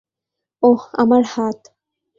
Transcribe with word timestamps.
ওহ, 0.63 0.81
আমার 1.01 1.23
হাত! 1.33 1.59